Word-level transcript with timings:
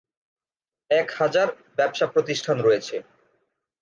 এক 0.91 1.07
হাজার 1.19 1.47
ব্যবসা 1.77 2.05
প্রতিষ্ঠান 2.07 2.57
রয়েছে। 2.61 2.95